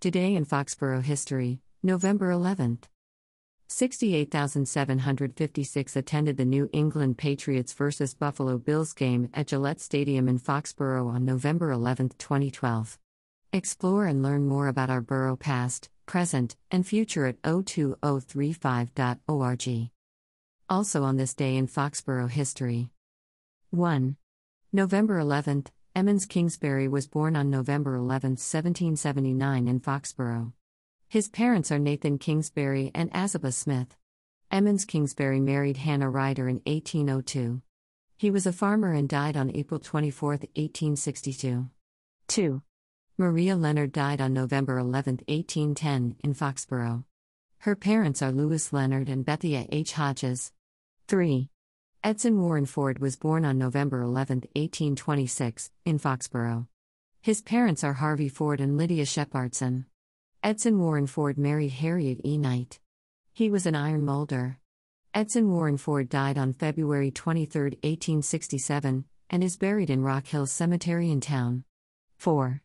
Today 0.00 0.36
in 0.36 0.44
Foxborough 0.44 1.02
History, 1.02 1.58
November 1.82 2.30
11th. 2.30 2.84
68,756 3.66 5.96
attended 5.96 6.36
the 6.36 6.44
New 6.44 6.70
England 6.72 7.18
Patriots 7.18 7.72
vs. 7.72 8.14
Buffalo 8.14 8.58
Bills 8.58 8.92
game 8.92 9.28
at 9.34 9.48
Gillette 9.48 9.80
Stadium 9.80 10.28
in 10.28 10.38
Foxborough 10.38 11.08
on 11.08 11.24
November 11.24 11.72
11, 11.72 12.10
2012. 12.16 12.96
Explore 13.52 14.06
and 14.06 14.22
learn 14.22 14.46
more 14.46 14.68
about 14.68 14.88
our 14.88 15.00
borough 15.00 15.34
past, 15.34 15.88
present, 16.06 16.54
and 16.70 16.86
future 16.86 17.26
at 17.26 17.42
o2035.org. 17.42 19.90
Also 20.70 21.02
on 21.02 21.16
this 21.16 21.34
day 21.34 21.56
in 21.56 21.66
Foxborough 21.66 22.30
history. 22.30 22.90
1. 23.70 24.16
November 24.72 25.20
11th, 25.20 25.72
Emmons 25.94 26.26
Kingsbury 26.26 26.86
was 26.86 27.08
born 27.08 27.34
on 27.34 27.50
November 27.50 27.96
11, 27.96 28.32
1779, 28.32 29.66
in 29.66 29.80
Foxborough. 29.80 30.52
His 31.08 31.28
parents 31.28 31.72
are 31.72 31.78
Nathan 31.78 32.18
Kingsbury 32.18 32.90
and 32.94 33.10
Azubah 33.12 33.52
Smith. 33.52 33.96
Emmons 34.50 34.84
Kingsbury 34.84 35.40
married 35.40 35.78
Hannah 35.78 36.10
Ryder 36.10 36.48
in 36.48 36.60
1802. 36.66 37.62
He 38.16 38.30
was 38.30 38.46
a 38.46 38.52
farmer 38.52 38.92
and 38.92 39.08
died 39.08 39.36
on 39.36 39.54
April 39.54 39.80
24, 39.80 40.30
1862. 40.30 41.68
2. 42.28 42.62
Maria 43.16 43.56
Leonard 43.56 43.92
died 43.92 44.20
on 44.20 44.32
November 44.32 44.78
11, 44.78 45.20
1810, 45.26 46.16
in 46.22 46.34
Foxborough. 46.34 47.04
Her 47.58 47.74
parents 47.74 48.22
are 48.22 48.30
Louis 48.30 48.72
Leonard 48.72 49.08
and 49.08 49.24
Bethia 49.24 49.66
H. 49.72 49.94
Hodges. 49.94 50.52
3. 51.08 51.50
Edson 52.04 52.40
Warren 52.40 52.64
Ford 52.64 53.00
was 53.00 53.16
born 53.16 53.44
on 53.44 53.58
November 53.58 54.02
11, 54.02 54.44
1826, 54.54 55.72
in 55.84 55.98
Foxborough. 55.98 56.68
His 57.20 57.42
parents 57.42 57.82
are 57.82 57.94
Harvey 57.94 58.28
Ford 58.28 58.60
and 58.60 58.78
Lydia 58.78 59.04
Shepardson. 59.04 59.84
Edson 60.40 60.78
Warren 60.78 61.08
Ford 61.08 61.36
married 61.36 61.72
Harriet 61.72 62.20
E. 62.24 62.38
Knight. 62.38 62.78
He 63.32 63.50
was 63.50 63.66
an 63.66 63.74
iron 63.74 64.04
molder. 64.04 64.58
Edson 65.12 65.50
Warren 65.50 65.76
Ford 65.76 66.08
died 66.08 66.38
on 66.38 66.52
February 66.52 67.10
23, 67.10 67.62
1867, 67.62 69.04
and 69.28 69.42
is 69.42 69.56
buried 69.56 69.90
in 69.90 70.02
Rock 70.02 70.28
Hill 70.28 70.46
Cemetery 70.46 71.10
in 71.10 71.20
town. 71.20 71.64
4. 72.16 72.62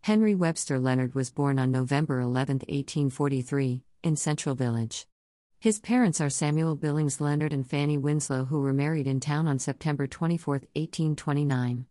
Henry 0.00 0.34
Webster 0.34 0.80
Leonard 0.80 1.14
was 1.14 1.30
born 1.30 1.60
on 1.60 1.70
November 1.70 2.18
11, 2.18 2.56
1843, 2.56 3.84
in 4.02 4.16
Central 4.16 4.56
Village. 4.56 5.06
His 5.62 5.78
parents 5.78 6.20
are 6.20 6.28
Samuel 6.28 6.74
Billings 6.74 7.20
Leonard 7.20 7.52
and 7.52 7.64
Fanny 7.64 7.96
Winslow, 7.96 8.46
who 8.46 8.58
were 8.58 8.72
married 8.72 9.06
in 9.06 9.20
town 9.20 9.46
on 9.46 9.60
September 9.60 10.08
24, 10.08 10.54
1829. 10.54 11.86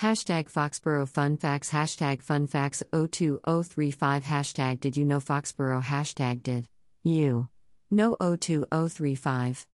Hashtag 0.00 0.50
Foxborough 0.50 1.06
Fun 1.06 1.36
Facts 1.36 1.72
Hashtag 1.72 2.22
Fun 2.22 2.46
Facts 2.46 2.82
02035 2.90 4.24
Hashtag 4.24 4.80
Did 4.80 4.96
you 4.96 5.04
know 5.04 5.18
Foxborough 5.18 5.82
Hashtag 5.82 6.42
Did 6.42 6.66
you 7.04 7.50
know 7.90 8.16
02035 8.18 9.66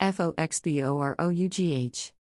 F 0.00 0.18